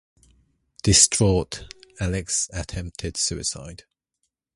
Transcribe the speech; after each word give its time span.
Distraught, 0.81 1.71
Alix 1.99 2.49
attempted 2.53 3.17
suicide. 3.17 3.83